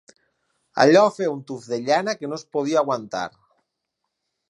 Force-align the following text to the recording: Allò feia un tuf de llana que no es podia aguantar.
Allò 0.85 1.03
feia 1.17 1.35
un 1.35 1.45
tuf 1.51 1.69
de 1.73 1.81
llana 1.89 2.17
que 2.23 2.33
no 2.33 2.41
es 2.41 2.49
podia 2.57 2.83
aguantar. 2.85 3.25